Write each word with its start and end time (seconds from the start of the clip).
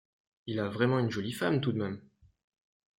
Il 0.47 0.59
a 0.59 0.67
vraiment 0.67 0.97
une 0.97 1.11
jolie 1.11 1.31
femme 1.31 1.61
tout 1.61 1.73
de 1.73 1.77
même! 1.77 2.01